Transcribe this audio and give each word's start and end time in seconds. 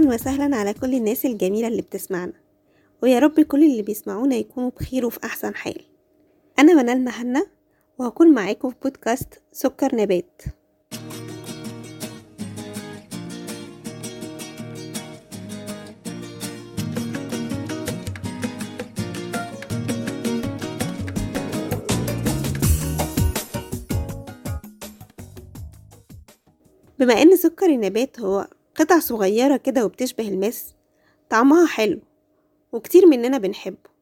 وسهلا 0.00 0.56
على 0.56 0.74
كل 0.74 0.94
الناس 0.94 1.26
الجميلة 1.26 1.68
اللي 1.68 1.82
بتسمعنا 1.82 2.32
ويا 3.02 3.18
رب 3.18 3.40
كل 3.40 3.62
اللي 3.64 3.82
بيسمعونا 3.82 4.36
يكونوا 4.36 4.70
بخير 4.70 5.06
وفي 5.06 5.18
أحسن 5.24 5.54
حال. 5.54 5.82
أنا 6.58 6.82
منال 6.82 7.04
مهنا 7.04 7.46
وهكون 7.98 8.34
معاكم 8.34 8.70
في 8.70 8.76
بودكاست 8.82 9.40
سكر 9.52 9.96
نبات. 9.96 10.42
بما 26.98 27.22
إن 27.22 27.36
سكر 27.36 27.66
النبات 27.66 28.20
هو 28.20 28.46
قطع 28.74 28.98
صغيرة 28.98 29.56
كده 29.56 29.84
وبتشبه 29.84 30.28
الماس 30.28 30.74
طعمها 31.30 31.66
حلو 31.66 32.00
وكتير 32.72 33.06
مننا 33.06 33.38
بنحبه. 33.38 33.92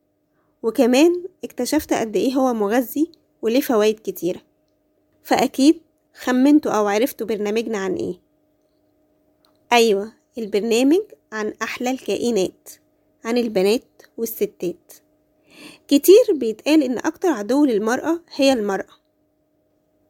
وكمان 0.62 1.24
اكتشفت 1.44 1.92
قد 1.92 2.16
إيه 2.16 2.34
هو 2.34 2.54
مغذي 2.54 3.10
وليه 3.42 3.60
فوايد 3.60 4.00
كتيرة. 4.04 4.40
فأكيد 5.22 5.80
خمنتوا 6.14 6.72
أو 6.72 6.86
عرفتوا 6.88 7.26
برنامجنا 7.26 7.78
عن 7.78 7.94
إيه. 7.94 8.20
أيوة 9.72 10.12
البرنامج 10.38 11.02
عن 11.32 11.52
أحلى 11.62 11.90
الكائنات 11.90 12.68
عن 13.24 13.38
البنات 13.38 14.02
والستات. 14.16 14.92
كتير 15.88 16.24
بيتقال 16.34 16.82
إن 16.82 16.98
أكتر 16.98 17.28
عدو 17.28 17.64
للمرأة 17.64 18.20
هي 18.34 18.52
المرأة. 18.52 19.00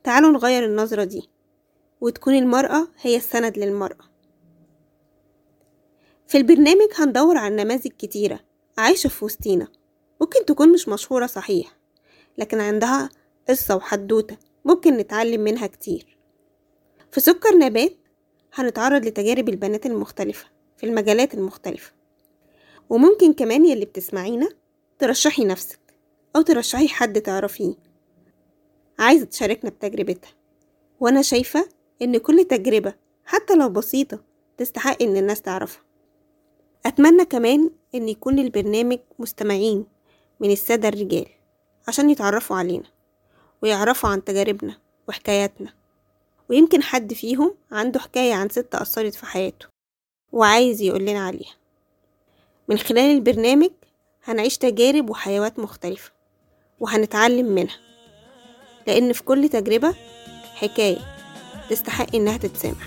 تعالوا 0.04 0.30
نغير 0.30 0.64
النظرة 0.64 1.04
دي 1.04 1.28
وتكون 2.00 2.34
المرأة 2.34 2.88
هي 3.00 3.16
السند 3.16 3.58
للمرأة. 3.58 4.09
في 6.30 6.38
البرنامج 6.38 6.88
هندور 6.94 7.36
على 7.36 7.56
نماذج 7.64 7.88
كتيرة 7.98 8.40
عايشة 8.78 9.08
في 9.08 9.24
وسطينا 9.24 9.68
ممكن 10.20 10.44
تكون 10.44 10.72
مش 10.72 10.88
مشهورة 10.88 11.26
صحيح 11.26 11.76
لكن 12.38 12.60
عندها 12.60 13.10
قصة 13.48 13.76
وحدوتة 13.76 14.36
ممكن 14.64 14.96
نتعلم 14.96 15.40
منها 15.40 15.66
كتير. 15.66 16.18
في 17.12 17.20
سكر 17.20 17.58
نبات 17.58 17.96
هنتعرض 18.54 19.04
لتجارب 19.04 19.48
البنات 19.48 19.86
المختلفة 19.86 20.46
في 20.76 20.86
المجالات 20.86 21.34
المختلفة 21.34 21.92
وممكن 22.90 23.32
كمان 23.32 23.66
يلي 23.66 23.84
بتسمعينا 23.84 24.48
ترشحي 24.98 25.44
نفسك 25.44 25.80
أو 26.36 26.42
ترشحي 26.42 26.88
حد 26.88 27.20
تعرفيه. 27.20 27.74
عايزة 28.98 29.24
تشاركنا 29.24 29.70
بتجربتها 29.70 30.32
وأنا 31.00 31.22
شايفة 31.22 31.68
إن 32.02 32.18
كل 32.18 32.44
تجربة 32.44 32.94
حتى 33.24 33.54
لو 33.54 33.68
بسيطة 33.68 34.24
تستحق 34.56 35.02
إن 35.02 35.16
الناس 35.16 35.42
تعرفها. 35.42 35.89
أتمنى 36.90 37.24
كمان 37.24 37.70
إن 37.94 38.08
يكون 38.08 38.38
البرنامج 38.38 38.98
مستمعين 39.18 39.86
من 40.40 40.50
السادة 40.50 40.88
الرجال 40.88 41.26
عشان 41.88 42.10
يتعرفوا 42.10 42.56
علينا 42.56 42.84
ويعرفوا 43.62 44.10
عن 44.10 44.24
تجاربنا 44.24 44.76
وحكاياتنا 45.08 45.72
ويمكن 46.48 46.82
حد 46.82 47.14
فيهم 47.14 47.54
عنده 47.72 48.00
حكاية 48.00 48.34
عن 48.34 48.48
ست 48.48 48.74
أثرت 48.74 49.14
في 49.14 49.26
حياته 49.26 49.66
وعايز 50.32 50.82
يقول 50.82 51.02
لنا 51.02 51.26
عليها. 51.26 51.54
من 52.68 52.78
خلال 52.78 53.16
البرنامج 53.16 53.70
هنعيش 54.24 54.58
تجارب 54.58 55.10
وحيوات 55.10 55.58
مختلفة 55.58 56.12
وهنتعلم 56.80 57.46
منها 57.46 57.78
لأن 58.86 59.12
في 59.12 59.22
كل 59.22 59.48
تجربة 59.48 59.94
حكاية 60.54 60.98
تستحق 61.70 62.14
إنها 62.14 62.36
تتسمع. 62.36 62.86